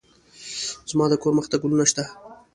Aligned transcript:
زما 0.89 1.05
د 1.09 1.13
کور 1.21 1.31
مخې 1.37 1.49
ته 1.51 1.57
ګلونه 1.61 1.85
شته 1.91 2.03